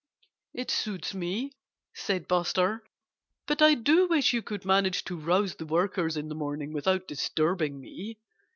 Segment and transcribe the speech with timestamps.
[0.55, 1.51] "It suits me,"
[1.93, 2.83] said Buster.
[3.45, 7.07] "But I do wish you could manage to rouse the workers in the morning without
[7.07, 8.17] disturbing me."